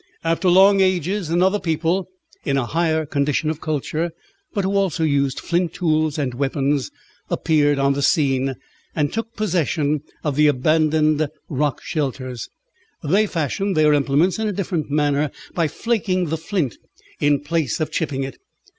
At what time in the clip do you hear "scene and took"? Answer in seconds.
8.01-9.35